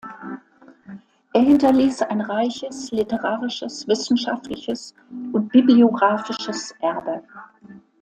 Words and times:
Er 1.31 1.41
hinterließ 1.43 2.01
ein 2.01 2.21
reiches 2.21 2.89
literarisches, 2.91 3.87
wissenschaftliches 3.87 4.95
und 5.31 5.49
bibliographisches 5.49 6.73
Erbe. 6.81 7.21